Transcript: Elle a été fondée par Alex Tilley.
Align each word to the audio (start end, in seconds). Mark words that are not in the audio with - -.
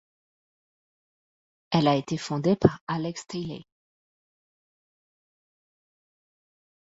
Elle 1.69 1.87
a 1.87 1.95
été 1.95 2.17
fondée 2.17 2.55
par 2.55 2.79
Alex 2.87 3.27
Tilley. 3.27 3.65